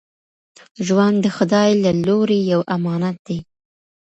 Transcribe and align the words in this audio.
ژوند 0.85 1.17
د 1.21 1.27
خدای 1.37 1.69
له 1.83 1.91
لوري 2.05 2.39
یو 2.51 2.61
امانت 2.75 3.17
دی. 3.27 3.39